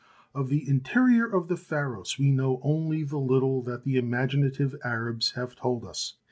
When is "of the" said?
0.33-0.67, 1.27-1.55